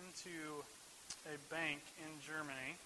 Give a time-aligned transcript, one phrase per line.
[0.00, 0.64] into
[1.26, 2.76] a bank in Germany.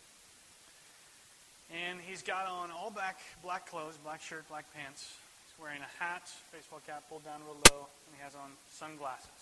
[1.70, 5.14] And he's got on all black, black clothes, black shirt, black pants.
[5.46, 9.40] He's wearing a hat, baseball cap pulled down real low, and he has on sunglasses.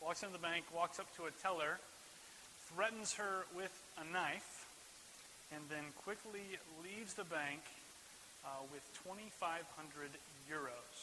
[0.00, 1.78] Walks into the bank, walks up to a teller,
[2.72, 4.66] threatens her with a knife,
[5.52, 7.60] and then quickly leaves the bank
[8.44, 9.66] uh, with 2,500
[10.48, 10.94] euros.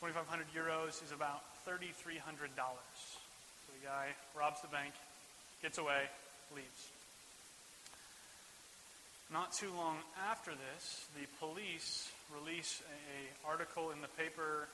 [0.00, 2.20] 2,500 euros is about $3,300.
[3.76, 4.94] The guy robs the bank,
[5.60, 6.08] gets away,
[6.54, 6.88] leaves.
[9.28, 14.68] Not too long after this, the police release a, a article in the paper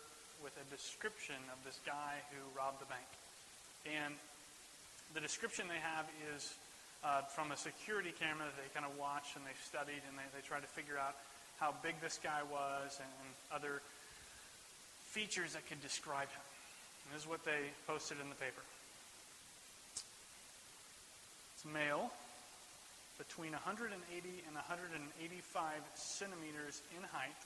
[0.45, 3.09] with a description of this guy who robbed the bank.
[3.91, 4.15] And
[5.14, 6.06] the description they have
[6.37, 6.55] is
[7.03, 10.28] uh, from a security camera that they kind of watched and they studied and they,
[10.30, 11.19] they tried to figure out
[11.59, 13.83] how big this guy was and, and other
[15.11, 16.47] features that could describe him.
[17.06, 18.62] And this is what they posted in the paper.
[21.62, 22.10] It's male,
[23.18, 24.98] between 180 and 185
[25.94, 27.38] centimeters in height,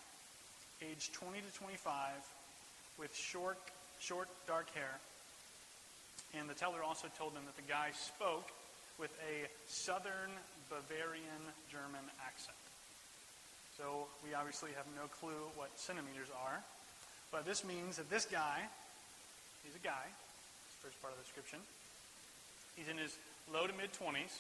[0.81, 2.17] age 20 to 25,
[2.97, 3.59] with short,
[4.01, 4.97] short, dark hair.
[6.33, 8.49] And the teller also told them that the guy spoke
[8.97, 10.33] with a southern
[10.73, 12.57] Bavarian German accent.
[13.77, 16.65] So we obviously have no clue what centimeters are.
[17.33, 18.65] But this means that this guy,
[19.61, 20.09] he's a guy,
[20.81, 21.61] first part of the description.
[22.77, 23.13] He's in his
[23.53, 24.39] low to mid 20s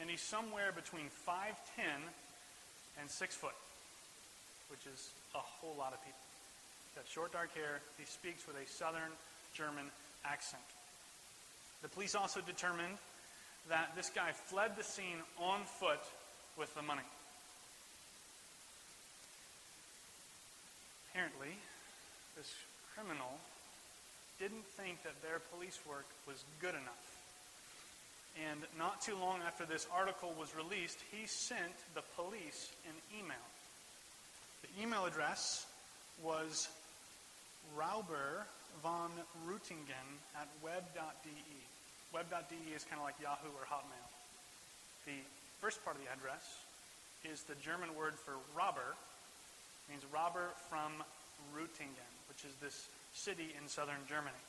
[0.00, 1.84] and he's somewhere between 5'10
[3.00, 3.54] and 6 foot,
[4.68, 6.18] which is a whole lot of people.
[6.88, 7.80] He's got short, dark hair.
[7.98, 9.14] He speaks with a southern
[9.54, 9.86] German
[10.24, 10.62] accent.
[11.82, 12.98] The police also determined
[13.68, 16.02] that this guy fled the scene on foot
[16.58, 17.06] with the money.
[21.10, 21.54] Apparently,
[22.36, 22.52] this
[22.94, 23.38] criminal
[24.40, 27.21] didn't think that their police work was good enough.
[28.40, 33.44] And not too long after this article was released, he sent the police an email.
[34.62, 35.66] The email address
[36.22, 36.68] was
[37.76, 38.48] Rauber
[38.82, 39.10] von
[39.46, 41.36] Rutingen at web.de.
[42.12, 44.08] Web.de is kind of like Yahoo or Hotmail.
[45.06, 45.20] The
[45.60, 46.42] first part of the address
[47.24, 48.96] is the German word for robber,
[49.86, 51.02] it means robber from
[51.54, 54.42] Rutingen, which is this city in southern Germany.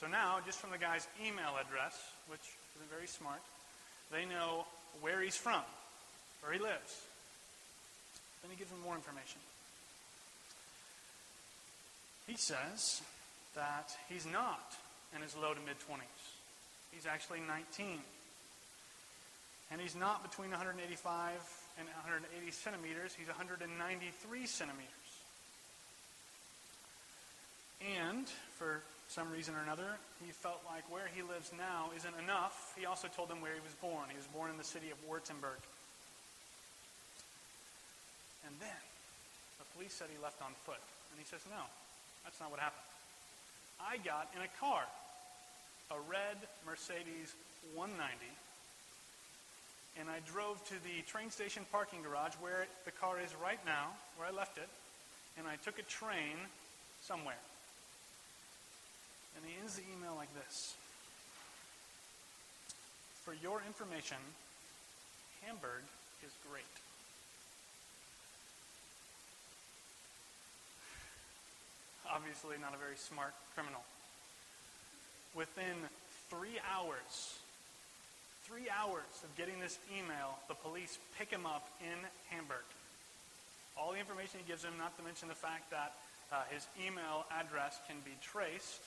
[0.00, 1.94] So now, just from the guy's email address,
[2.28, 2.42] which
[2.82, 3.40] is very smart,
[4.10, 4.66] they know
[5.00, 5.62] where he's from,
[6.42, 7.02] where he lives.
[8.42, 9.40] Then he gives them more information.
[12.26, 13.02] He says
[13.54, 14.76] that he's not
[15.14, 16.24] in his low to mid 20s.
[16.92, 17.98] He's actually 19.
[19.70, 21.32] And he's not between 185
[21.78, 24.88] and 180 centimeters, he's 193 centimeters.
[27.80, 28.26] And
[28.58, 28.82] for
[29.14, 29.94] some reason or another,
[30.26, 32.74] he felt like where he lives now isn't enough.
[32.74, 34.10] He also told them where he was born.
[34.10, 35.62] He was born in the city of Württemberg.
[38.42, 38.82] And then
[39.62, 40.82] the police said he left on foot.
[41.14, 41.62] And he says, No,
[42.26, 42.82] that's not what happened.
[43.78, 44.82] I got in a car,
[45.94, 46.34] a red
[46.66, 47.38] Mercedes
[47.78, 47.94] 190,
[49.94, 53.94] and I drove to the train station parking garage where the car is right now,
[54.18, 54.66] where I left it,
[55.38, 56.34] and I took a train
[57.06, 57.38] somewhere.
[59.36, 60.74] And he ends the email like this
[63.24, 64.18] For your information,
[65.44, 65.82] Hamburg
[66.24, 66.64] is great.
[72.08, 73.82] Obviously, not a very smart criminal.
[75.34, 75.74] Within
[76.30, 77.38] three hours,
[78.44, 81.98] three hours of getting this email, the police pick him up in
[82.30, 82.62] Hamburg.
[83.76, 85.92] All the information he gives them, not to mention the fact that
[86.30, 88.80] uh, his email address can be traced,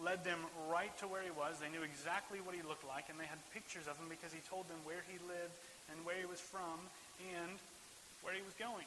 [0.00, 0.38] led them
[0.70, 1.58] right to where he was.
[1.60, 4.40] They knew exactly what he looked like, and they had pictures of him because he
[4.48, 5.52] told them where he lived
[5.90, 6.80] and where he was from
[7.36, 7.58] and
[8.22, 8.86] where he was going.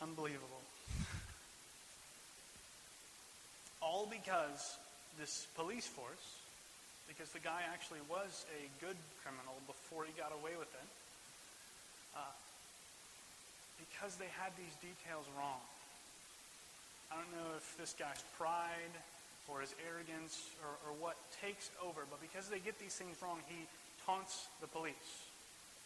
[0.00, 0.62] Unbelievable.
[3.82, 4.78] All because
[5.18, 6.38] this police force,
[7.08, 10.88] because the guy actually was a good criminal before he got away with it,
[12.14, 12.30] uh,
[13.78, 15.62] because they had these details wrong.
[17.10, 18.92] I don't know if this guy's pride
[19.48, 23.40] or his arrogance or, or what takes over, but because they get these things wrong,
[23.48, 23.64] he
[24.04, 25.24] taunts the police.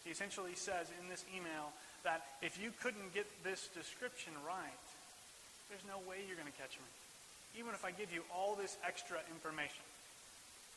[0.03, 1.71] He essentially says in this email
[2.03, 4.83] that if you couldn't get this description right,
[5.71, 6.89] there's no way you're going to catch me.
[7.55, 9.85] Even if I give you all this extra information.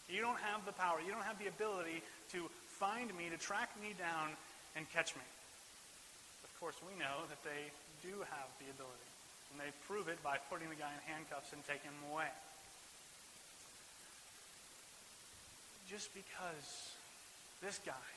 [0.06, 2.46] You don't have the power, you don't have the ability to
[2.78, 4.30] find me, to track me down
[4.78, 5.26] and catch me.
[6.56, 7.68] Of course, we know that they
[8.00, 9.10] do have the ability.
[9.52, 12.32] And they prove it by putting the guy in handcuffs and taking him away.
[15.84, 16.96] Just because
[17.60, 18.08] this guy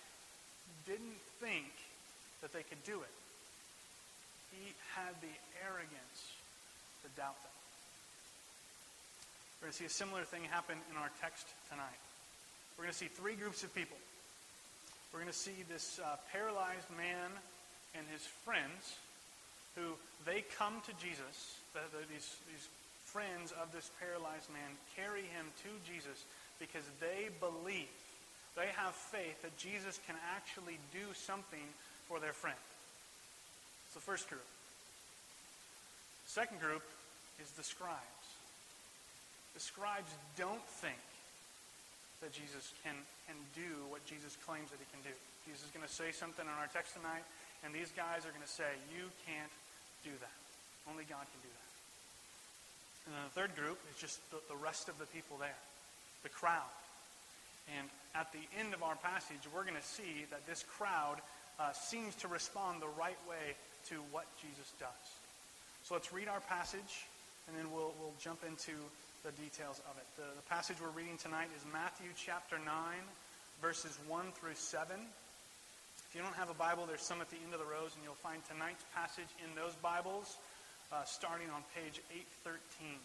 [0.87, 1.67] didn't think
[2.39, 3.15] that they could do it,
[4.55, 5.35] he had the
[5.67, 6.19] arrogance
[7.03, 7.55] to doubt them.
[9.59, 11.99] We're going to see a similar thing happen in our text tonight.
[12.79, 13.99] We're going to see three groups of people.
[15.11, 17.35] We're going to see this uh, paralyzed man
[17.95, 18.97] and his friends
[19.75, 19.95] who
[20.25, 21.57] they come to Jesus.
[21.73, 22.67] The, the, these, these
[23.05, 26.25] friends of this paralyzed man carry him to Jesus
[26.59, 27.89] because they believe,
[28.55, 31.65] they have faith that Jesus can actually do something
[32.07, 32.59] for their friend.
[33.85, 34.45] It's the first group.
[36.27, 36.83] Second group
[37.41, 38.27] is the scribes.
[39.55, 41.01] The scribes don't think
[42.21, 42.93] that Jesus can,
[43.25, 45.15] can do what Jesus claims that he can do.
[45.47, 47.23] Jesus is going to say something in our text tonight,
[47.63, 49.53] and these guys are going to say, You can't
[50.03, 50.41] do that.
[50.87, 51.69] Only God can do that.
[53.05, 55.59] And then the third group is just the, the rest of the people there,
[56.23, 56.71] the crowd.
[57.77, 61.21] And at the end of our passage, we're going to see that this crowd
[61.59, 63.53] uh, seems to respond the right way
[63.89, 65.05] to what Jesus does.
[65.83, 67.05] So let's read our passage,
[67.47, 68.73] and then we'll, we'll jump into
[69.23, 70.07] the details of it.
[70.15, 72.65] The, the passage we're reading tonight is Matthew chapter 9,
[73.61, 74.95] verses 1 through 7.
[76.09, 78.03] If you don't have a Bible, there's some at the end of the rows, and
[78.03, 80.37] you'll find tonight's passage in those Bibles,
[80.91, 82.97] uh, starting on page 813.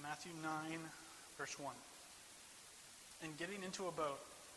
[0.00, 0.78] Matthew 9,
[1.36, 1.74] verse 1.
[3.22, 4.18] And getting into a boat,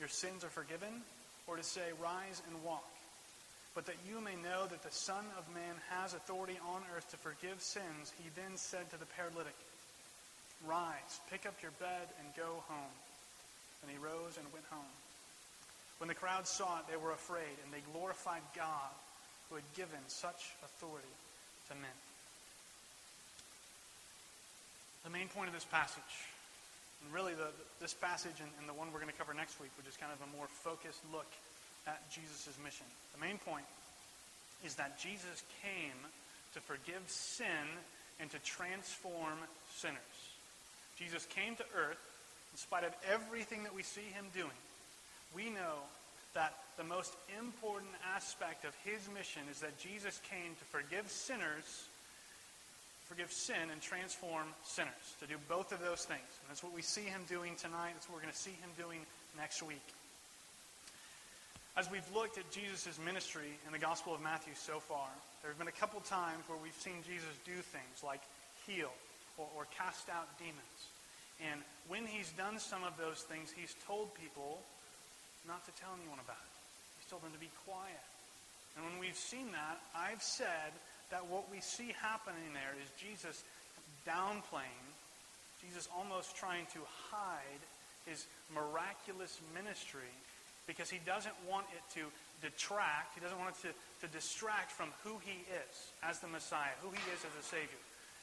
[0.00, 1.04] Your sins are forgiven,
[1.46, 2.88] or to say, Rise and walk?
[3.74, 7.20] But that you may know that the Son of Man has authority on earth to
[7.20, 9.54] forgive sins, he then said to the paralytic,
[10.66, 12.96] Rise, pick up your bed, and go home.
[13.82, 14.96] And he rose and went home.
[15.98, 18.92] When the crowd saw it, they were afraid, and they glorified God
[19.48, 21.12] who had given such authority
[21.68, 21.98] to men.
[25.04, 26.29] The main point of this passage,
[27.04, 27.48] and really the,
[27.80, 30.12] this passage and, and the one we're going to cover next week, which is kind
[30.12, 31.28] of a more focused look
[31.86, 32.86] at Jesus' mission.
[33.14, 33.64] The main point
[34.64, 35.96] is that Jesus came
[36.54, 37.64] to forgive sin
[38.20, 39.38] and to transform
[39.74, 40.20] sinners.
[40.98, 42.00] Jesus came to earth
[42.52, 44.58] in spite of everything that we see him doing.
[45.34, 45.80] We know
[46.34, 51.88] that the most important aspect of his mission is that Jesus came to forgive sinners
[53.10, 56.30] forgive sin and transform sinners, to do both of those things.
[56.38, 57.98] And that's what we see him doing tonight.
[57.98, 59.02] That's what we're going to see him doing
[59.34, 59.82] next week.
[61.74, 65.10] As we've looked at Jesus' ministry in the Gospel of Matthew so far,
[65.42, 68.22] there have been a couple times where we've seen Jesus do things like
[68.62, 68.94] heal
[69.34, 70.78] or, or cast out demons.
[71.42, 71.58] And
[71.90, 74.62] when he's done some of those things, he's told people
[75.50, 76.54] not to tell anyone about it.
[77.02, 78.06] He's told them to be quiet.
[78.78, 80.70] And when we've seen that, I've said
[81.10, 83.42] that what we see happening there is Jesus
[84.06, 84.86] downplaying,
[85.60, 87.62] Jesus almost trying to hide
[88.06, 90.10] his miraculous ministry
[90.66, 92.06] because he doesn't want it to
[92.40, 96.72] detract, he doesn't want it to, to distract from who he is as the Messiah,
[96.80, 97.82] who he is as a Savior.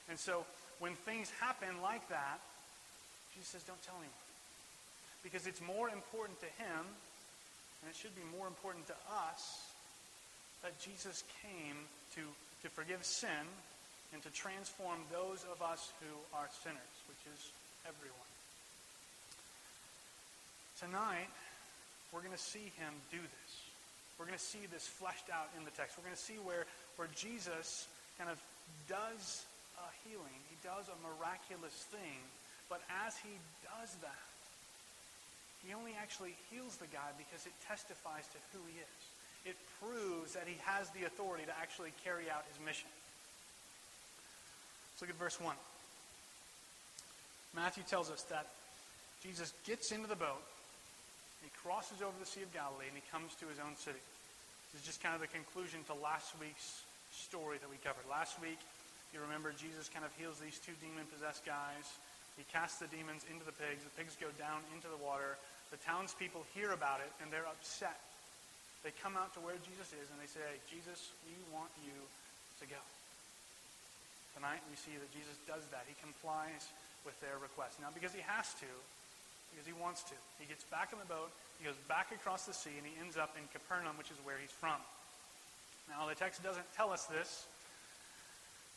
[0.09, 0.45] And so
[0.79, 2.39] when things happen like that,
[3.35, 4.25] Jesus says, don't tell anyone.
[5.21, 6.81] Because it's more important to him,
[7.83, 8.97] and it should be more important to
[9.29, 9.67] us,
[10.63, 11.77] that Jesus came
[12.15, 12.21] to
[12.63, 13.45] to forgive sin
[14.13, 17.51] and to transform those of us who are sinners, which is
[17.85, 18.31] everyone.
[20.79, 21.29] Tonight,
[22.13, 23.51] we're going to see him do this.
[24.17, 25.97] We're going to see this fleshed out in the text.
[25.97, 26.65] We're going to see where,
[26.97, 27.85] where Jesus
[28.17, 28.39] kind of
[28.89, 29.45] does
[29.77, 30.37] a healing.
[30.49, 32.21] He does a miraculous thing.
[32.69, 34.27] But as he does that,
[35.65, 39.03] he only actually heals the guy because it testifies to who he is
[39.45, 42.89] it proves that he has the authority to actually carry out his mission.
[44.93, 45.55] Let's look at verse 1.
[47.55, 48.47] Matthew tells us that
[49.21, 50.41] Jesus gets into the boat,
[51.41, 54.01] he crosses over the Sea of Galilee, and he comes to his own city.
[54.73, 58.03] This is just kind of the conclusion to last week's story that we covered.
[58.09, 58.59] Last week,
[59.13, 61.87] you remember Jesus kind of heals these two demon possessed guys.
[62.35, 63.81] He casts the demons into the pigs.
[63.81, 65.39] The pigs go down into the water.
[65.71, 67.97] The townspeople hear about it and they're upset.
[68.87, 72.65] They come out to where Jesus is and they say, Jesus, we want you to
[72.71, 72.79] go.
[74.31, 75.83] Tonight we see that Jesus does that.
[75.91, 76.71] He complies
[77.03, 77.83] with their request.
[77.83, 78.71] Now, because he has to,
[79.51, 82.55] because he wants to, he gets back in the boat, he goes back across the
[82.55, 84.79] sea, and he ends up in Capernaum, which is where he's from.
[85.91, 87.43] Now, the text doesn't tell us this,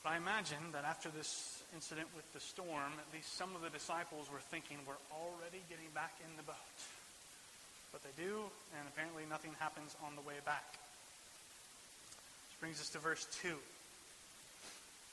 [0.03, 3.71] but I imagine that after this incident with the storm, at least some of the
[3.71, 6.67] disciples were thinking, we're already getting back in the boat.
[7.93, 8.47] But they do,
[8.79, 10.65] and apparently nothing happens on the way back.
[12.49, 13.55] Which brings us to verse 2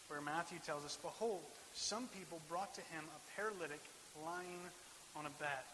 [0.07, 1.43] where Matthew tells us, Behold,
[1.74, 3.84] some people brought to him a paralytic
[4.24, 4.63] lying
[5.15, 5.65] on a bed.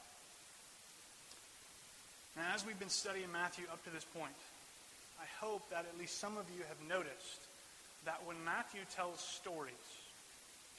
[2.36, 4.34] Now, as we've been studying Matthew up to this point,
[5.22, 7.46] I hope that at least some of you have noticed
[8.06, 9.86] that when Matthew tells stories,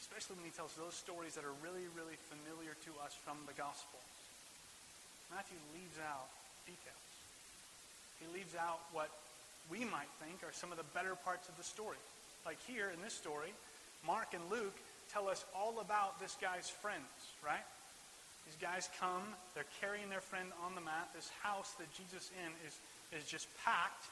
[0.02, 3.54] especially when he tells those stories that are really, really familiar to us from the
[3.54, 4.13] Gospels,
[5.30, 6.28] Matthew leaves out
[6.66, 7.04] details.
[8.20, 9.10] He leaves out what
[9.70, 12.00] we might think are some of the better parts of the story.
[12.44, 13.52] Like here in this story,
[14.06, 14.76] Mark and Luke
[15.12, 17.08] tell us all about this guy's friends,
[17.44, 17.64] right?
[18.44, 21.08] These guys come, they're carrying their friend on the mat.
[21.14, 22.76] This house that Jesus in is,
[23.16, 24.04] is just packed,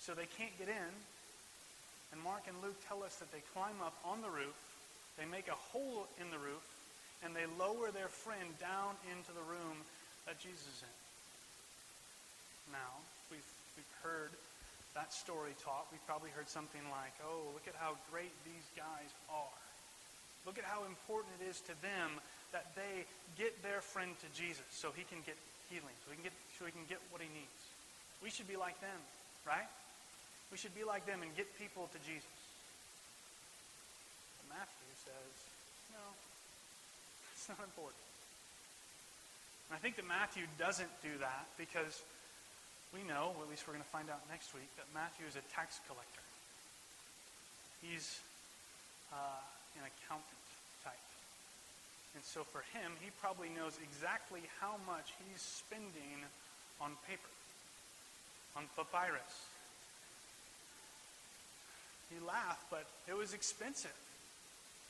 [0.00, 0.92] so they can't get in.
[2.12, 4.56] And Mark and Luke tell us that they climb up on the roof,
[5.20, 6.64] they make a hole in the roof,
[7.24, 9.84] and they lower their friend down into the room
[10.26, 10.96] that Jesus is in.
[12.74, 12.98] Now,
[13.30, 13.46] we've,
[13.78, 14.34] we've heard
[14.98, 19.10] that story taught, We've probably heard something like, oh, look at how great these guys
[19.28, 19.60] are.
[20.48, 22.16] Look at how important it is to them
[22.56, 23.04] that they
[23.36, 25.36] get their friend to Jesus so he can get
[25.68, 27.60] healing, so he can get, so he can get what he needs.
[28.24, 29.00] We should be like them,
[29.44, 29.68] right?
[30.48, 32.38] We should be like them and get people to Jesus.
[34.40, 35.34] But Matthew says,
[35.92, 36.00] no,
[37.36, 38.05] it's not important.
[39.68, 42.02] And I think that Matthew doesn't do that because
[42.94, 45.34] we know, or at least we're going to find out next week, that Matthew is
[45.34, 46.24] a tax collector.
[47.82, 48.22] He's
[49.10, 49.42] uh,
[49.76, 50.44] an accountant
[50.86, 51.06] type.
[52.14, 56.22] And so for him, he probably knows exactly how much he's spending
[56.80, 57.32] on paper,
[58.56, 59.50] on papyrus.
[62.08, 63.94] He laughed, but it was expensive.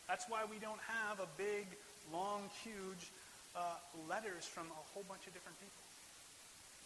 [0.06, 1.66] That's why we don't have a big,
[2.12, 3.10] long, huge
[3.56, 5.84] uh, letters from a whole bunch of different people.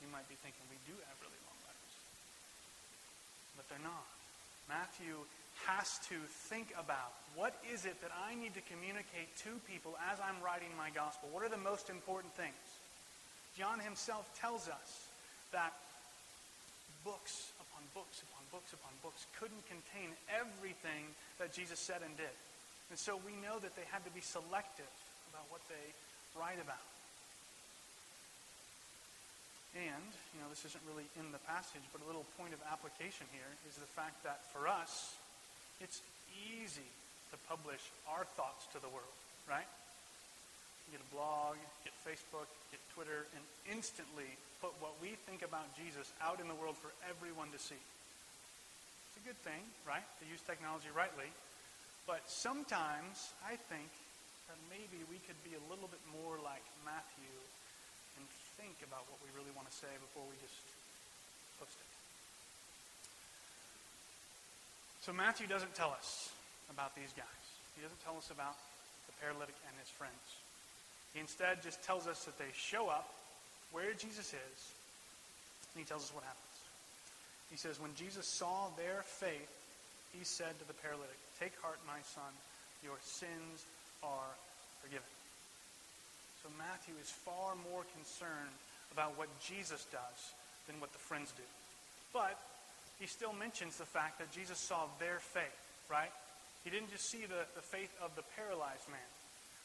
[0.01, 1.95] You might be thinking, we do have really long letters.
[3.59, 4.09] But they're not.
[4.71, 5.27] Matthew
[5.67, 6.17] has to
[6.49, 10.73] think about what is it that I need to communicate to people as I'm writing
[10.79, 11.29] my gospel?
[11.35, 12.65] What are the most important things?
[13.59, 15.11] John himself tells us
[15.53, 15.75] that
[17.05, 21.11] books upon books upon books upon books couldn't contain everything
[21.43, 22.33] that Jesus said and did.
[22.89, 24.91] And so we know that they had to be selective
[25.31, 25.87] about what they
[26.39, 26.85] write about.
[29.75, 33.27] And, you know, this isn't really in the passage, but a little point of application
[33.31, 35.15] here is the fact that for us,
[35.79, 36.03] it's
[36.59, 36.91] easy
[37.31, 39.15] to publish our thoughts to the world,
[39.47, 39.67] right?
[40.91, 41.55] You get a blog,
[41.87, 44.27] get Facebook, get Twitter, and instantly
[44.59, 47.79] put what we think about Jesus out in the world for everyone to see.
[47.79, 51.31] It's a good thing, right, to use technology rightly.
[52.11, 53.87] But sometimes I think
[54.51, 57.35] that maybe we could be a little bit more like Matthew
[58.19, 58.27] and
[58.59, 60.59] think about what we really want to say before we just
[61.63, 61.91] post it.
[65.07, 66.35] So Matthew doesn't tell us
[66.67, 67.43] about these guys.
[67.79, 68.59] He doesn't tell us about
[69.07, 70.19] the paralytic and his friends.
[71.15, 73.07] He instead just tells us that they show up
[73.71, 74.59] where Jesus is,
[75.71, 76.59] and he tells us what happens.
[77.55, 79.55] He says, When Jesus saw their faith,
[80.11, 82.35] he said to the paralytic, Take heart, my son,
[82.83, 83.63] your sins
[84.03, 84.33] are
[84.83, 85.09] forgiven.
[86.43, 88.57] So Matthew is far more concerned
[88.93, 90.21] about what Jesus does
[90.67, 91.47] than what the friends do.
[92.13, 92.39] But
[92.99, 96.13] he still mentions the fact that Jesus saw their faith, right?
[96.65, 99.11] He didn't just see the, the faith of the paralyzed man.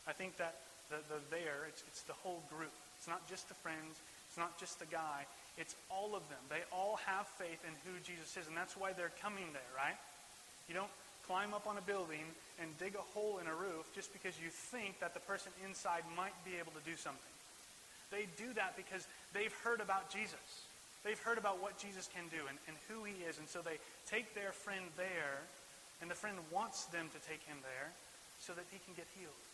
[0.08, 0.56] I think that
[0.90, 2.72] the, the there, it's, it's the whole group.
[3.00, 4.00] It's not just the friends.
[4.30, 5.26] It's not just the guy.
[5.58, 6.44] It's all of them.
[6.50, 9.96] They all have faith in who Jesus is, and that's why they're coming there, right?
[10.68, 10.92] You don't
[11.28, 12.24] climb up on a building
[12.62, 16.04] and dig a hole in a roof just because you think that the person inside
[16.16, 17.36] might be able to do something.
[18.12, 20.66] They do that because they've heard about Jesus.
[21.04, 23.38] They've heard about what Jesus can do and, and who he is.
[23.38, 23.78] And so they
[24.10, 25.42] take their friend there,
[26.02, 27.94] and the friend wants them to take him there
[28.40, 29.46] so that he can get healed.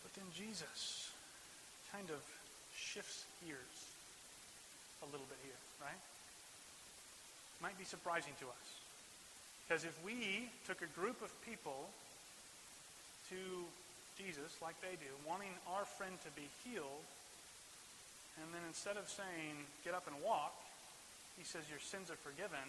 [0.00, 1.12] But then Jesus
[1.92, 2.20] kind of
[2.72, 3.76] shifts gears
[5.02, 6.00] a little bit here, right?
[7.62, 8.68] Might be surprising to us.
[9.66, 11.90] Because if we took a group of people
[13.30, 13.40] to
[14.14, 17.04] Jesus, like they do, wanting our friend to be healed,
[18.38, 20.54] and then instead of saying, get up and walk,
[21.36, 22.64] he says, your sins are forgiven.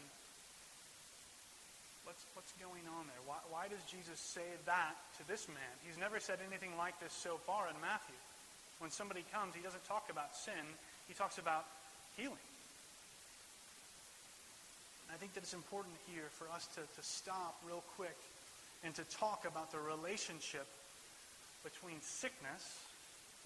[2.04, 3.20] What's, what's going on there?
[3.28, 5.74] Why, why does Jesus say that to this man?
[5.84, 8.16] He's never said anything like this so far in Matthew.
[8.80, 10.64] When somebody comes, he doesn't talk about sin,
[11.08, 11.68] he talks about
[12.16, 12.47] healing.
[15.14, 18.18] I think that it's important here for us to, to stop real quick
[18.84, 20.68] and to talk about the relationship
[21.64, 22.80] between sickness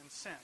[0.01, 0.41] and sin.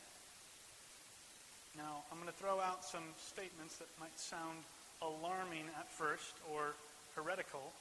[1.75, 4.63] Now, I'm going to throw out some statements that might sound
[5.01, 6.73] alarming at first or
[7.15, 7.71] heretical,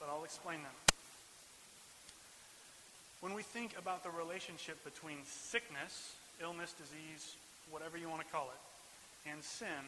[0.00, 0.76] but I'll explain them.
[3.20, 7.36] When we think about the relationship between sickness, illness, disease,
[7.70, 9.84] whatever you want to call it, and sin,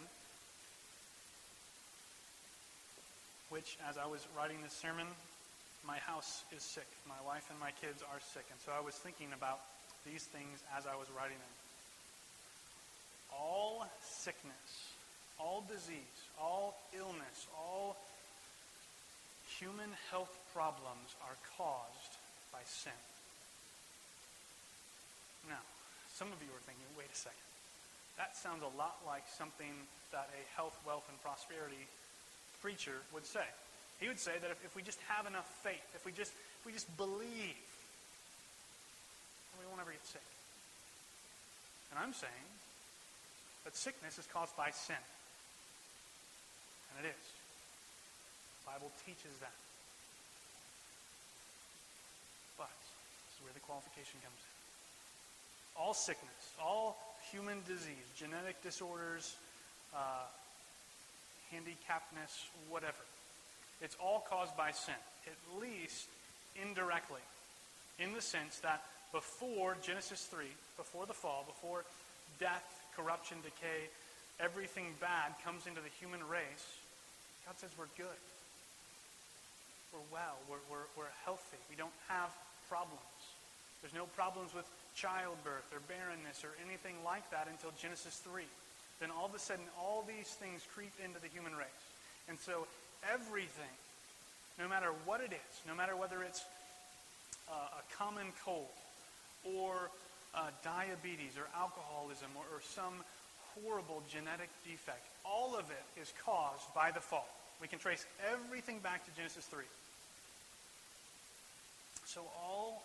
[3.48, 5.06] which, as I was writing this sermon,
[5.86, 6.88] my house is sick.
[7.06, 8.44] My wife and my kids are sick.
[8.50, 9.60] And so I was thinking about
[10.02, 11.54] these things as I was writing them.
[13.30, 14.70] All sickness,
[15.38, 17.96] all disease, all illness, all
[19.58, 22.12] human health problems are caused
[22.52, 22.98] by sin.
[25.48, 25.62] Now,
[26.14, 27.46] some of you are thinking, wait a second.
[28.18, 29.70] That sounds a lot like something
[30.10, 31.86] that a health, wealth, and prosperity
[32.62, 33.44] preacher would say.
[34.00, 36.66] He would say that if, if we just have enough faith, if we just, if
[36.66, 37.66] we just believe,
[39.56, 40.28] we won't ever get sick.
[41.90, 42.48] And I'm saying
[43.64, 45.00] that sickness is caused by sin.
[46.92, 47.24] And it is.
[48.64, 49.56] The Bible teaches that.
[52.60, 54.54] But this is where the qualification comes in.
[55.76, 56.96] All sickness, all
[57.32, 59.36] human disease, genetic disorders,
[59.94, 60.24] uh,
[61.52, 63.04] handicappedness, whatever.
[63.80, 66.08] It's all caused by sin, at least
[66.60, 67.20] indirectly,
[67.98, 70.44] in the sense that before Genesis 3,
[70.76, 71.84] before the fall, before
[72.40, 72.64] death,
[72.96, 73.88] corruption, decay,
[74.40, 76.66] everything bad comes into the human race,
[77.44, 78.20] God says we're good.
[79.92, 80.36] We're well.
[80.50, 81.60] We're, we're, we're healthy.
[81.70, 82.28] We don't have
[82.68, 83.00] problems.
[83.80, 84.66] There's no problems with
[84.96, 88.42] childbirth or barrenness or anything like that until Genesis 3
[89.00, 91.84] then all of a sudden all these things creep into the human race.
[92.28, 92.66] And so
[93.12, 93.74] everything,
[94.58, 96.44] no matter what it is, no matter whether it's
[97.50, 98.72] uh, a common cold
[99.44, 99.90] or
[100.34, 103.04] uh, diabetes or alcoholism or, or some
[103.54, 107.28] horrible genetic defect, all of it is caused by the fall.
[107.60, 109.64] We can trace everything back to Genesis 3.
[112.04, 112.82] So all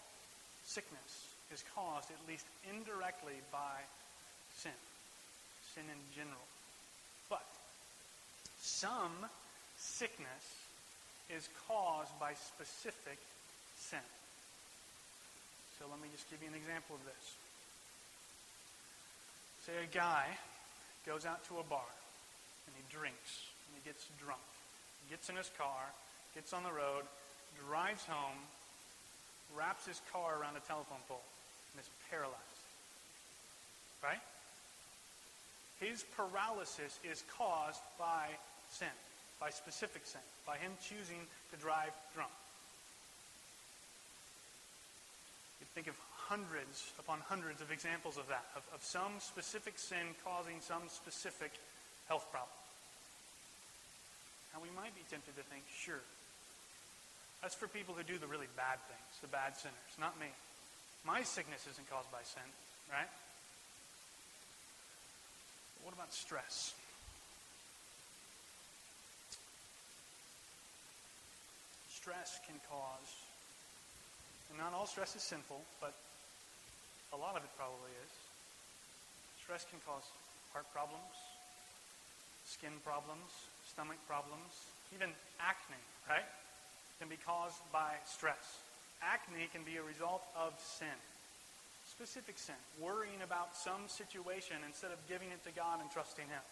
[0.66, 3.80] sickness is caused at least indirectly by
[4.56, 4.72] sin
[5.74, 6.48] sin in general.
[7.30, 7.46] But
[8.60, 9.14] some
[9.78, 10.46] sickness
[11.30, 13.20] is caused by specific
[13.80, 14.04] sin.
[15.80, 17.26] So let me just give you an example of this.
[19.66, 20.26] Say a guy
[21.06, 21.90] goes out to a bar
[22.68, 24.44] and he drinks and he gets drunk.
[25.06, 25.90] He gets in his car,
[26.36, 27.06] gets on the road,
[27.68, 28.38] drives home,
[29.56, 31.24] wraps his car around a telephone pole,
[31.74, 32.68] and is paralyzed.
[34.04, 34.22] Right?
[35.82, 38.30] His paralysis is caused by
[38.70, 38.94] sin,
[39.42, 42.30] by specific sin, by him choosing to drive drunk.
[45.60, 45.98] You think of
[46.30, 51.52] hundreds upon hundreds of examples of that, of, of some specific sin causing some specific
[52.08, 52.54] health problem.
[54.54, 56.06] Now, we might be tempted to think, sure,
[57.42, 60.30] that's for people who do the really bad things, the bad sinners, not me.
[61.02, 62.46] My sickness isn't caused by sin,
[62.94, 63.10] right?
[65.84, 66.74] What about stress?
[71.90, 73.10] Stress can cause,
[74.50, 75.94] and not all stress is sinful, but
[77.14, 78.14] a lot of it probably is.
[79.44, 80.04] Stress can cause
[80.54, 81.14] heart problems,
[82.46, 83.30] skin problems,
[83.70, 84.50] stomach problems,
[84.96, 86.26] even acne, right?
[87.00, 88.62] Can be caused by stress.
[89.02, 90.98] Acne can be a result of sin
[92.02, 96.46] specific sin, worrying about some situation instead of giving it to God and trusting Him.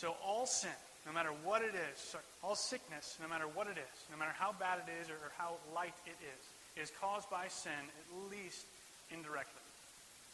[0.00, 0.72] So all sin,
[1.04, 4.56] no matter what it is, all sickness, no matter what it is, no matter how
[4.56, 8.64] bad it is or, how light it is, is caused by sin, at least
[9.12, 9.60] indirectly.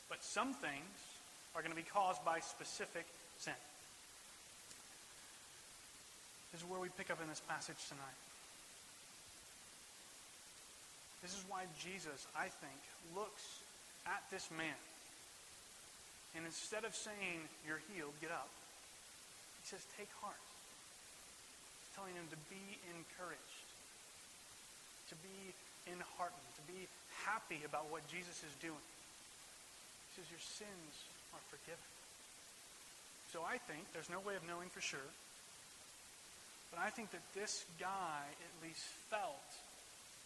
[0.08, 0.94] But some things
[1.56, 3.06] are going to be caused by specific
[3.38, 3.58] sin.
[6.52, 8.29] This is where we pick up in this passage tonight.
[11.22, 12.80] This is why Jesus, I think,
[13.12, 13.44] looks
[14.08, 14.80] at this man.
[16.34, 18.48] And instead of saying, You're healed, get up,
[19.60, 20.40] he says, Take heart.
[21.82, 22.64] He's telling him to be
[22.96, 23.68] encouraged,
[25.12, 25.52] to be
[25.90, 26.88] enheartened, to be
[27.26, 28.86] happy about what Jesus is doing.
[30.08, 30.92] He says, Your sins
[31.36, 31.90] are forgiven.
[33.34, 35.10] So I think, there's no way of knowing for sure,
[36.70, 39.50] but I think that this guy at least felt,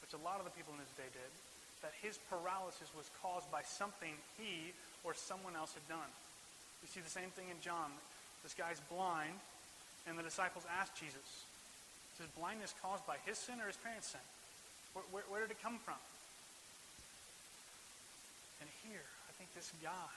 [0.05, 1.33] which a lot of the people in his day did,
[1.81, 6.13] that his paralysis was caused by something he or someone else had done.
[6.85, 7.89] We see the same thing in John.
[8.45, 9.33] This guy's blind,
[10.05, 11.49] and the disciples ask Jesus,
[12.21, 14.27] is blindness caused by his sin or his parents' sin?
[14.93, 15.99] Where, where, where did it come from?
[18.61, 20.15] And here, I think this guy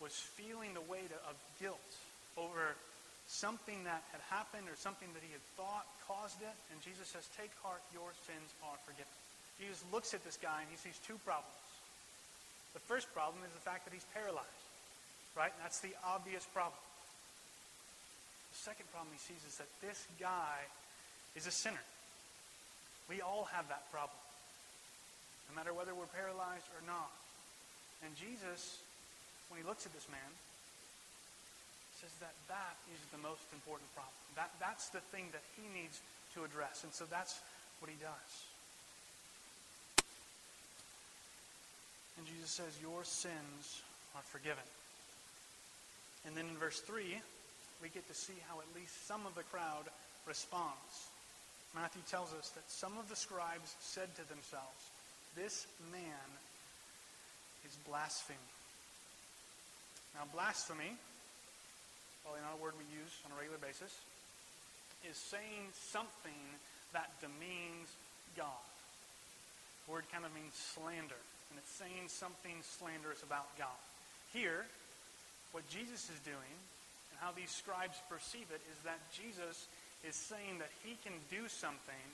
[0.00, 1.92] was feeling the weight of guilt
[2.40, 2.72] over
[3.26, 6.56] something that had happened or something that he had thought caused it.
[6.72, 9.12] And Jesus says, Take heart, your sins are forgiven.
[9.56, 11.54] Jesus looks at this guy and he sees two problems.
[12.74, 14.66] The first problem is the fact that he's paralyzed,
[15.38, 15.54] right?
[15.54, 16.80] And That's the obvious problem.
[18.50, 20.58] The second problem he sees is that this guy
[21.38, 21.82] is a sinner.
[23.08, 24.18] We all have that problem,
[25.50, 27.12] no matter whether we're paralyzed or not.
[28.02, 28.80] And Jesus,
[29.48, 30.30] when he looks at this man,
[32.04, 34.12] says that that is the most important problem.
[34.36, 36.04] That, that's the thing that he needs
[36.36, 36.84] to address.
[36.84, 37.40] And so that's
[37.80, 38.30] what he does.
[42.18, 43.80] And Jesus says, Your sins
[44.12, 44.68] are forgiven.
[46.28, 47.08] And then in verse 3,
[47.80, 49.88] we get to see how at least some of the crowd
[50.28, 51.08] responds.
[51.72, 54.92] Matthew tells us that some of the scribes said to themselves,
[55.36, 56.28] This man
[57.64, 58.52] is blaspheming.
[60.14, 61.00] Now, blasphemy,
[62.24, 63.92] probably not a word we use on a regular basis,
[65.04, 66.42] is saying something
[66.96, 67.92] that demeans
[68.34, 68.64] God.
[69.84, 71.20] The word kind of means slander
[71.54, 73.78] and it's saying something slanderous about God.
[74.34, 74.66] Here,
[75.54, 76.54] what Jesus is doing
[77.14, 79.70] and how these scribes perceive it is that Jesus
[80.02, 82.04] is saying that he can do something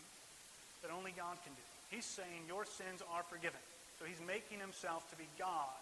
[0.85, 1.67] that only God can do.
[1.89, 3.65] He's saying your sins are forgiven.
[3.97, 5.73] So he's making himself to be God,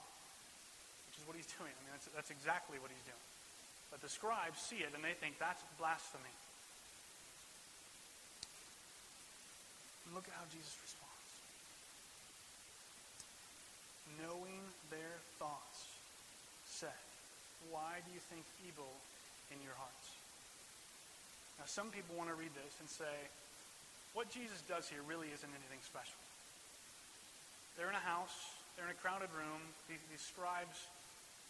[1.10, 1.74] which is what he's doing.
[1.74, 3.26] I mean, that's, that's exactly what he's doing.
[3.90, 6.34] But the scribes see it and they think that's blasphemy.
[10.06, 11.08] And look at how Jesus responds
[14.18, 15.78] knowing their thoughts,
[16.66, 17.02] said,
[17.70, 18.90] Why do you think evil
[19.54, 20.06] in your hearts?
[21.58, 23.16] Now, some people want to read this and say,
[24.14, 26.18] What Jesus does here really isn't anything special.
[27.78, 28.34] They're in a house,
[28.74, 30.90] they're in a crowded room, these, these scribes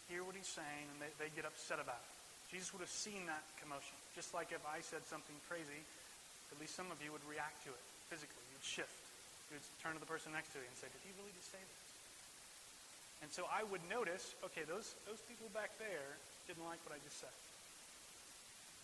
[0.09, 2.18] hear what he's saying, and they, they get upset about it.
[2.49, 3.93] Jesus would have seen that commotion.
[4.17, 5.85] Just like if I said something crazy,
[6.49, 8.41] at least some of you would react to it physically.
[8.49, 8.93] You'd shift.
[9.53, 11.61] You'd turn to the person next to you and say, Did he really just say
[11.61, 11.89] this?
[13.21, 16.99] And so I would notice, okay, those, those people back there didn't like what I
[17.03, 17.35] just said.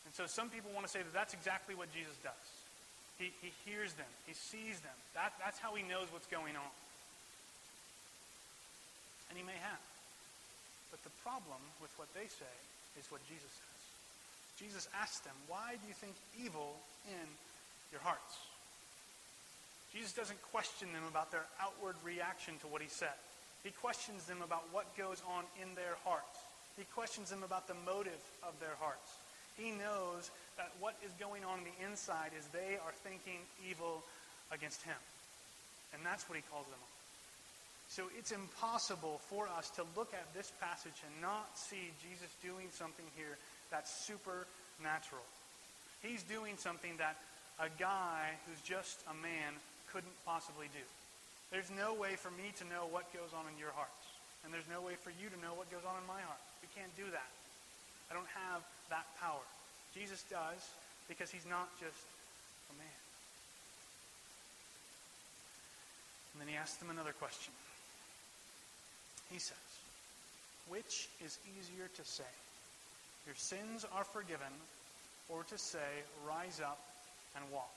[0.06, 2.46] And so some people want to say that that's exactly what Jesus does.
[3.18, 4.12] He, he hears them.
[4.28, 4.98] He sees them.
[5.16, 6.74] That, that's how he knows what's going on.
[9.32, 9.84] And he may have.
[10.92, 12.56] But the problem with what they say
[13.00, 13.82] is what Jesus says.
[14.60, 17.28] Jesus asks them, why do you think evil in
[17.92, 18.40] your hearts?
[19.92, 23.16] Jesus doesn't question them about their outward reaction to what he said.
[23.64, 26.40] He questions them about what goes on in their hearts.
[26.78, 29.16] He questions them about the motive of their hearts.
[29.58, 34.04] He knows that what is going on in the inside is they are thinking evil
[34.52, 35.00] against him.
[35.96, 36.95] And that's what he calls them on.
[37.90, 42.68] So it's impossible for us to look at this passage and not see Jesus doing
[42.74, 43.38] something here
[43.72, 45.24] that's supernatural.
[46.02, 47.16] He's doing something that
[47.60, 49.54] a guy who's just a man
[49.94, 50.84] couldn't possibly do.
[51.52, 54.04] There's no way for me to know what goes on in your hearts.
[54.44, 56.42] And there's no way for you to know what goes on in my heart.
[56.62, 57.32] We can't do that.
[58.12, 59.42] I don't have that power.
[59.96, 60.62] Jesus does
[61.08, 62.06] because he's not just
[62.70, 63.00] a man.
[66.34, 67.54] And then he asks them another question.
[69.32, 69.58] He says,
[70.68, 72.24] Which is easier to say,
[73.26, 74.54] Your sins are forgiven,
[75.30, 76.80] or to say, Rise up
[77.36, 77.72] and walk?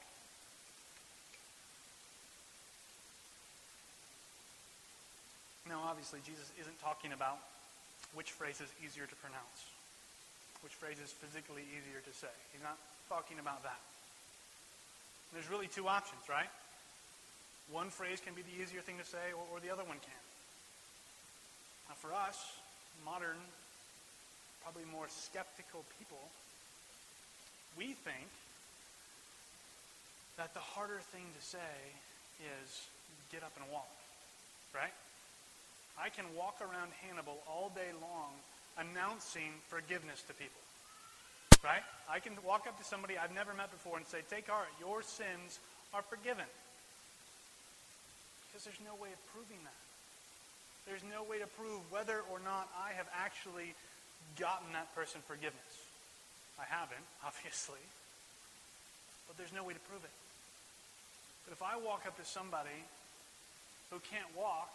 [5.69, 7.39] Now, obviously, Jesus isn't talking about
[8.17, 9.69] which phrase is easier to pronounce,
[10.65, 12.33] which phrase is physically easier to say.
[12.57, 13.81] He's not talking about that.
[15.33, 16.49] There's really two options, right?
[17.71, 20.25] One phrase can be the easier thing to say, or, or the other one can.
[21.89, 22.37] Now, for us,
[23.05, 23.41] modern,
[24.63, 26.21] probably more skeptical people,
[27.77, 28.29] we think
[30.37, 31.75] that the harder thing to say
[32.63, 32.87] is
[33.33, 33.91] get up and walk,
[34.75, 34.95] right?
[35.99, 38.31] I can walk around Hannibal all day long
[38.79, 40.63] announcing forgiveness to people.
[41.65, 41.83] Right?
[42.07, 45.03] I can walk up to somebody I've never met before and say, Take heart, your
[45.03, 45.59] sins
[45.93, 46.47] are forgiven.
[48.47, 49.88] Because there's no way of proving that.
[50.89, 53.77] There's no way to prove whether or not I have actually
[54.41, 55.75] gotten that person forgiveness.
[56.57, 57.85] I haven't, obviously.
[59.29, 60.17] But there's no way to prove it.
[61.45, 62.81] But if I walk up to somebody
[63.93, 64.73] who can't walk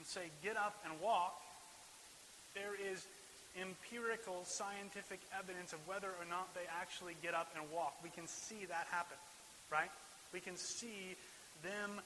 [0.00, 1.36] and say, get up and walk,
[2.56, 3.04] there is
[3.60, 7.92] empirical scientific evidence of whether or not they actually get up and walk.
[8.00, 9.16] We can see that happen,
[9.68, 9.92] right?
[10.32, 11.16] We can see
[11.60, 12.00] them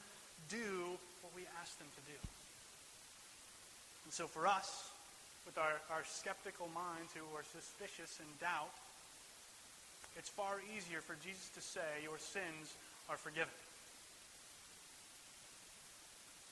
[0.51, 2.19] do what we ask them to do.
[4.05, 4.91] And so for us,
[5.45, 8.71] with our, our skeptical minds who are suspicious and doubt,
[10.17, 12.75] it's far easier for Jesus to say, Your sins
[13.09, 13.53] are forgiven.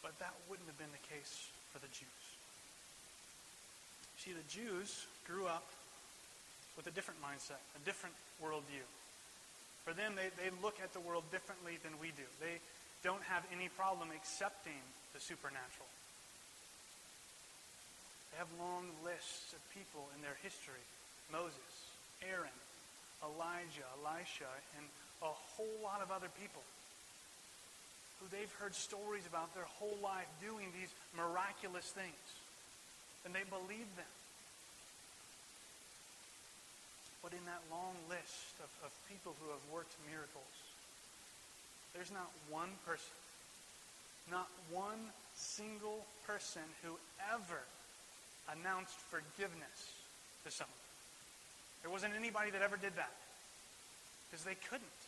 [0.01, 2.23] But that wouldn't have been the case for the Jews.
[4.17, 5.65] See, the Jews grew up
[6.75, 8.85] with a different mindset, a different worldview.
[9.85, 12.25] For them, they, they look at the world differently than we do.
[12.39, 12.61] They
[13.03, 14.77] don't have any problem accepting
[15.13, 15.89] the supernatural.
[18.31, 20.81] They have long lists of people in their history
[21.31, 21.71] Moses,
[22.27, 22.59] Aaron,
[23.23, 24.85] Elijah, Elisha, and
[25.23, 26.61] a whole lot of other people
[28.19, 32.27] who they've heard stories about their whole life doing these miraculous things.
[33.25, 34.13] And they believe them.
[37.23, 40.55] But in that long list of, of people who have worked miracles,
[41.93, 43.17] there's not one person,
[44.29, 46.97] not one single person who
[47.33, 47.61] ever
[48.51, 49.77] announced forgiveness
[50.45, 50.85] to someone.
[51.81, 53.13] There wasn't anybody that ever did that
[54.29, 55.01] because they couldn't.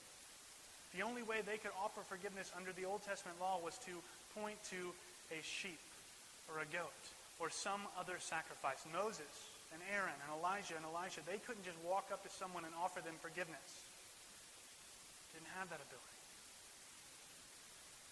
[0.95, 3.93] The only way they could offer forgiveness under the Old Testament law was to
[4.37, 4.93] point to
[5.33, 5.81] a sheep
[6.49, 7.03] or a goat
[7.39, 8.81] or some other sacrifice.
[8.93, 9.33] Moses
[9.73, 13.01] and Aaron and Elijah and Elisha, they couldn't just walk up to someone and offer
[13.01, 13.69] them forgiveness.
[15.33, 16.19] Didn't have that ability.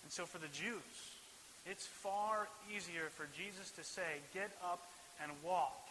[0.02, 0.98] And so for the Jews,
[1.70, 4.82] it's far easier for Jesus to say, get up
[5.20, 5.84] and walk,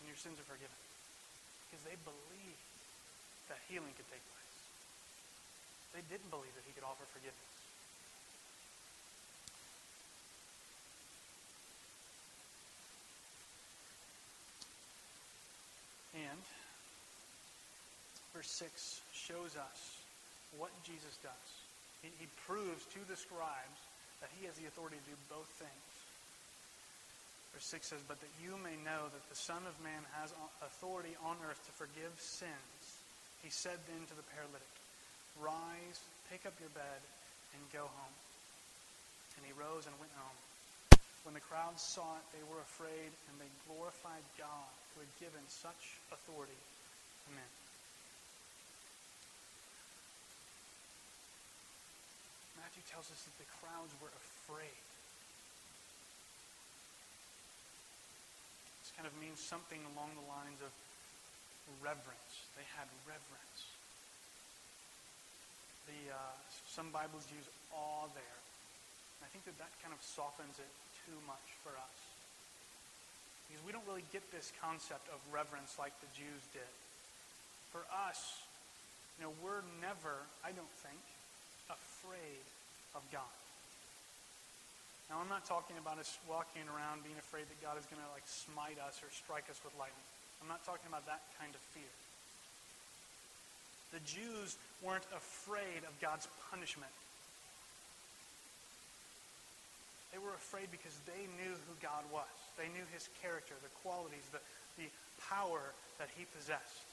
[0.00, 0.76] and your sins are forgiven.
[1.68, 2.66] Because they believed
[3.48, 4.56] that healing could take place.
[5.96, 7.50] They didn't believe that he could offer forgiveness.
[16.14, 16.42] And
[18.34, 19.78] verse 6 shows us
[20.58, 21.48] what Jesus does.
[22.02, 23.80] He, he proves to the scribes
[24.20, 25.89] that he has the authority to do both things.
[27.52, 30.30] Verse 6 says, But that you may know that the Son of Man has
[30.62, 32.82] authority on earth to forgive sins,
[33.42, 34.70] he said then to the paralytic,
[35.38, 35.98] Rise,
[36.30, 37.00] pick up your bed,
[37.54, 38.16] and go home.
[39.38, 40.38] And he rose and went home.
[41.24, 45.44] When the crowd saw it, they were afraid, and they glorified God who had given
[45.48, 47.52] such authority to men.
[52.56, 54.84] Matthew tells us that the crowds were afraid.
[59.00, 60.68] Kind of means something along the lines of
[61.80, 62.44] reverence.
[62.52, 63.40] They had reverence
[65.90, 66.36] the uh,
[66.70, 68.38] some Bibles use awe there.
[69.18, 70.72] And I think that that kind of softens it
[71.06, 71.98] too much for us.
[73.48, 76.74] Because we don't really get this concept of reverence like the Jews did.
[77.74, 78.46] For us,
[79.18, 81.02] you know, we're never, I don't think,
[81.66, 82.46] afraid
[82.94, 83.34] of God.
[85.10, 88.10] Now, I'm not talking about us walking around being afraid that God is going to
[88.14, 90.06] like smite us or strike us with lightning.
[90.38, 91.90] I'm not talking about that kind of fear.
[93.90, 94.54] The Jews
[94.86, 96.94] weren't afraid of God's punishment.
[100.14, 102.30] They were afraid because they knew who God was.
[102.54, 104.38] They knew his character, the qualities, the,
[104.78, 104.86] the
[105.26, 106.86] power that he possessed.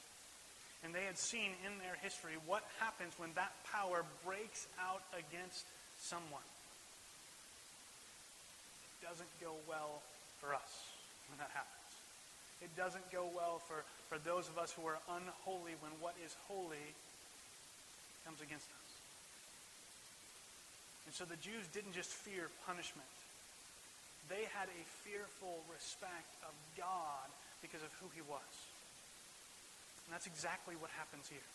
[0.82, 5.70] And they had seen in their history what happens when that power breaks out against
[6.02, 6.46] someone.
[9.08, 10.04] Doesn't go well
[10.44, 10.92] for us
[11.32, 11.88] when that happens.
[12.60, 16.36] It doesn't go well for, for those of us who are unholy when what is
[16.52, 16.92] holy
[18.28, 18.90] comes against us.
[21.08, 23.08] And so the Jews didn't just fear punishment.
[24.28, 27.32] They had a fearful respect of God
[27.64, 28.52] because of who he was.
[30.04, 31.48] And that's exactly what happens here.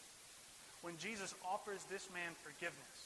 [0.81, 2.99] When Jesus offers this man forgiveness,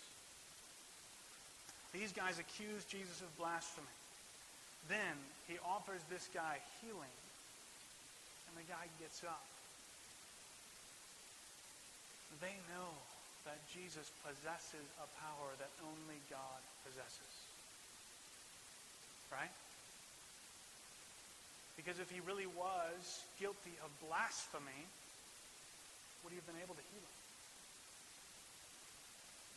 [1.90, 3.90] these guys accuse Jesus of blasphemy.
[4.88, 5.16] Then
[5.48, 7.16] he offers this guy healing
[8.48, 9.44] and the guy gets up.
[12.40, 12.90] They know
[13.46, 17.34] that Jesus possesses a power that only God possesses.
[19.30, 19.54] Right?
[21.76, 24.82] Because if he really was guilty of blasphemy,
[26.22, 27.25] would he have been able to heal him?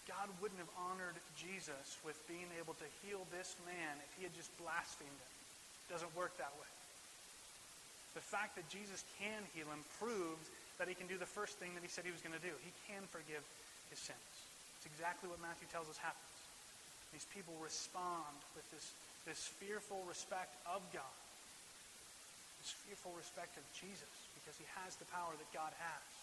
[0.10, 4.34] God wouldn't have honored Jesus with being able to heal this man if he had
[4.34, 5.32] just blasphemed him.
[5.86, 6.72] It doesn't work that way.
[8.18, 10.50] The fact that Jesus can heal him proves
[10.82, 12.50] that he can do the first thing that he said he was going to do.
[12.66, 13.46] He can forgive
[13.94, 14.34] his sins.
[14.82, 16.26] It's exactly what Matthew tells us happens.
[17.14, 18.90] These people respond with this,
[19.30, 21.18] this fearful respect of God,
[22.66, 26.19] this fearful respect of Jesus, because he has the power that God has.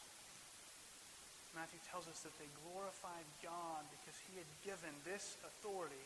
[1.56, 6.04] Matthew tells us that they glorified God because he had given this authority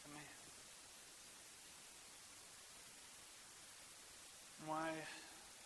[0.00, 0.38] to man.
[4.64, 4.88] Why,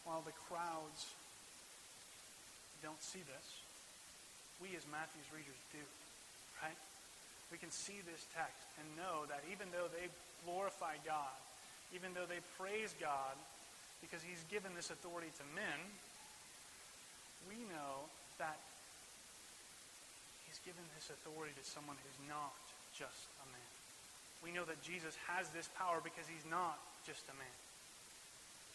[0.02, 1.06] while the crowds
[2.82, 3.46] don't see this,
[4.58, 5.86] we as Matthew's readers do,
[6.58, 6.80] right?
[7.54, 10.10] We can see this text and know that even though they
[10.42, 11.38] glorify God,
[11.94, 13.38] even though they praise God
[14.02, 15.78] because he's given this authority to men,
[17.46, 18.10] we know
[18.42, 18.58] that
[20.62, 22.54] given this authority to someone who's not
[22.94, 23.72] just a man.
[24.44, 27.58] We know that Jesus has this power because he's not just a man.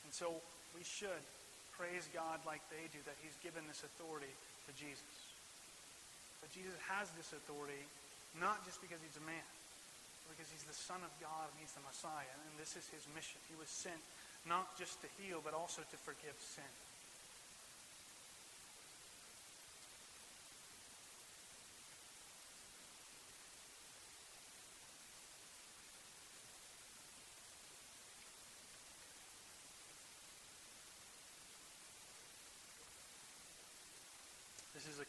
[0.05, 0.33] And so
[0.73, 1.21] we should
[1.77, 4.31] praise God like they do that he's given this authority
[4.67, 5.15] to Jesus.
[6.41, 7.81] But Jesus has this authority
[8.39, 9.47] not just because he's a man,
[10.25, 12.35] but because he's the Son of God and he's the Messiah.
[12.47, 13.39] And this is his mission.
[13.51, 13.99] He was sent
[14.47, 16.71] not just to heal, but also to forgive sin.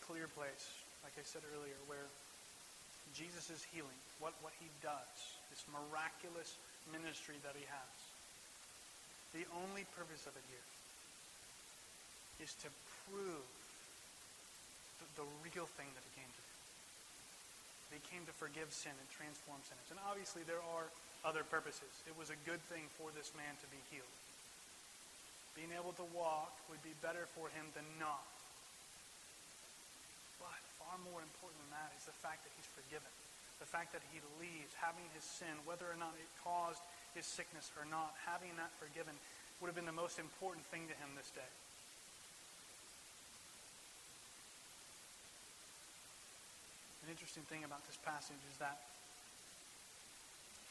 [0.06, 0.66] Clear place,
[1.06, 2.06] like I said earlier, where
[3.12, 5.16] Jesus is healing, what, what he does,
[5.52, 6.56] this miraculous
[6.88, 7.94] ministry that he has.
[9.36, 10.66] The only purpose of it here
[12.40, 12.68] is to
[13.08, 13.48] prove
[15.00, 16.52] the, the real thing that he came to do.
[17.92, 19.88] He came to forgive sin and transform sinners.
[19.92, 20.88] And obviously there are
[21.28, 21.92] other purposes.
[22.08, 24.16] It was a good thing for this man to be healed.
[25.52, 28.31] Being able to walk would be better for him than not
[30.92, 33.08] far more important than that is the fact that he's forgiven.
[33.64, 36.84] The fact that he leaves, having his sin, whether or not it caused
[37.16, 39.16] his sickness or not, having that forgiven
[39.64, 41.52] would have been the most important thing to him this day.
[47.08, 48.76] An interesting thing about this passage is that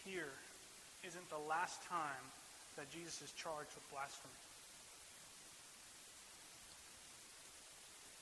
[0.06, 0.38] here
[1.02, 2.26] isn't the last time
[2.78, 4.38] that Jesus is charged with blasphemy.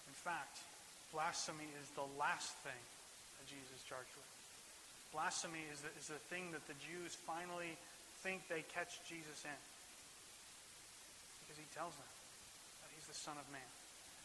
[0.07, 0.63] In fact,
[1.09, 2.83] Blasphemy is the last thing
[3.41, 4.29] that Jesus charged with.
[5.09, 7.73] Blasphemy is the, is the thing that the Jews finally
[8.21, 9.61] think they catch Jesus in.
[11.41, 12.11] Because he tells them
[12.85, 13.71] that he's the Son of Man.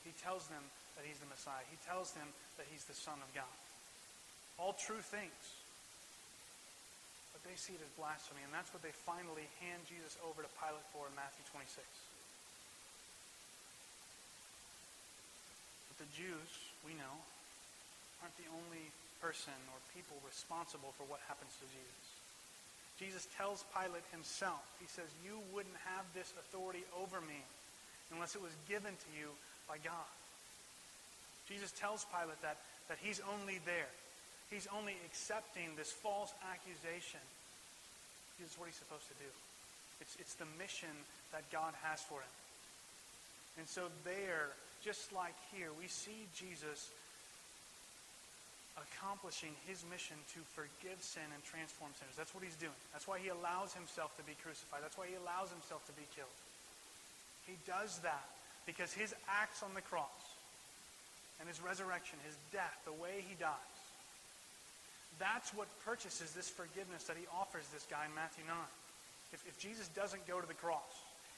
[0.04, 0.60] He tells them
[1.00, 1.64] that he's the Messiah.
[1.72, 2.28] He tells them
[2.60, 3.48] that he's the Son of God.
[4.60, 5.40] All true things.
[7.32, 10.50] But they see it as blasphemy, and that's what they finally hand Jesus over to
[10.60, 11.80] Pilate for in Matthew 26.
[15.88, 17.14] But the Jews we know,
[18.22, 18.92] aren't the only
[19.24, 22.06] person or people responsible for what happens to Jesus.
[23.00, 27.40] Jesus tells Pilate himself, he says, You wouldn't have this authority over me
[28.12, 29.32] unless it was given to you
[29.66, 30.12] by God.
[31.48, 32.60] Jesus tells Pilate that,
[32.92, 33.90] that he's only there.
[34.52, 37.24] He's only accepting this false accusation
[38.36, 39.30] because it's what he's supposed to do.
[40.00, 40.92] It's, it's the mission
[41.32, 42.34] that God has for him.
[43.58, 46.92] And so there, just like here, we see Jesus
[48.76, 52.18] accomplishing his mission to forgive sin and transform sinners.
[52.20, 52.76] That's what he's doing.
[52.92, 54.84] That's why he allows himself to be crucified.
[54.84, 56.36] That's why he allows himself to be killed.
[57.48, 58.28] He does that
[58.68, 60.36] because his acts on the cross
[61.40, 63.78] and his resurrection, his death, the way he dies,
[65.22, 68.56] that's what purchases this forgiveness that he offers this guy in Matthew 9.
[69.32, 70.90] If, if Jesus doesn't go to the cross,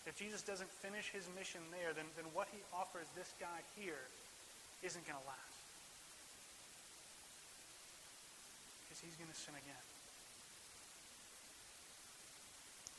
[0.06, 4.06] if Jesus doesn't finish his mission there, then, then what he offers this guy here
[4.86, 5.60] isn't going to last.
[8.86, 9.86] Because he's going to sin again.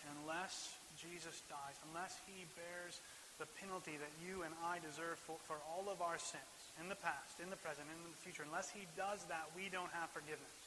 [0.03, 2.99] And unless Jesus dies, unless he bears
[3.39, 6.97] the penalty that you and I deserve for, for all of our sins in the
[6.99, 10.58] past, in the present, in the future, unless he does that, we don't have forgiveness.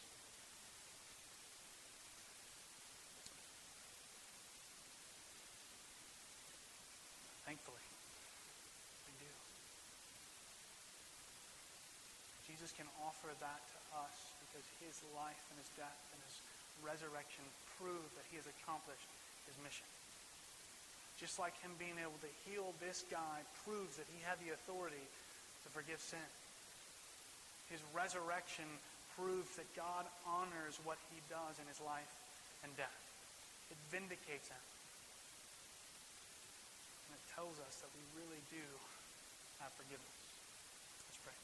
[7.51, 7.82] Thankfully,
[9.11, 9.32] we do.
[12.47, 14.16] Jesus can offer that to us
[14.48, 16.40] because his life and his death and his
[16.80, 17.44] resurrection
[17.76, 19.04] prove that he has accomplished
[19.44, 19.84] his mission.
[21.20, 25.04] Just like him being able to heal this guy proves that he had the authority
[25.04, 26.24] to forgive sin.
[27.68, 28.64] His resurrection
[29.12, 32.08] proves that God honors what he does in his life
[32.64, 33.00] and death.
[33.68, 34.64] It vindicates him.
[37.04, 38.64] And it tells us that we really do
[39.60, 40.20] have forgiveness.
[41.04, 41.36] Let's pray.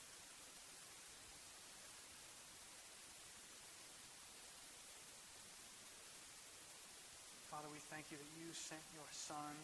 [7.52, 9.56] Father, we thank you that you sent your Son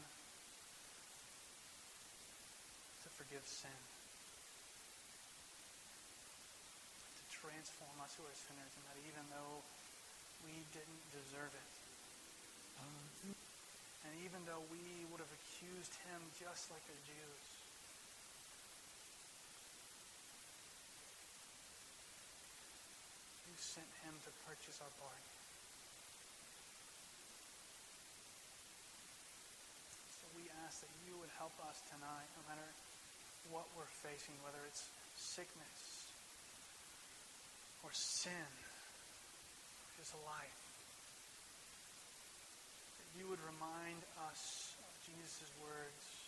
[3.05, 3.77] to forgive sin.
[7.13, 9.61] To transform us who are sinners, and that even though
[10.49, 11.71] we didn't deserve it,
[12.81, 13.37] uh-huh.
[14.09, 14.81] and even though we
[15.13, 17.47] would have accused him just like the Jews,
[23.45, 25.33] you sent him to purchase our pardon.
[30.23, 32.71] So we ask that you would help us tonight, no matter
[33.51, 34.87] what we're facing, whether it's
[35.19, 36.07] sickness,
[37.83, 37.91] or
[38.23, 38.47] sin
[39.99, 40.63] is a life.
[42.95, 46.22] That you would remind us of Jesus' words